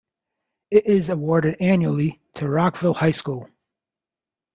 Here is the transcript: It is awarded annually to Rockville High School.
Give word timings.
It 0.71 0.87
is 0.87 1.09
awarded 1.09 1.57
annually 1.59 2.23
to 2.33 2.49
Rockville 2.49 2.95
High 2.95 3.11
School. 3.11 3.47